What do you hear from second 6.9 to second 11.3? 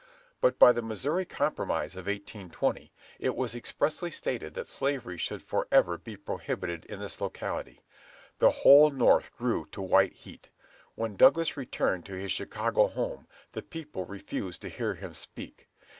this locality. The whole North grew to white heat. When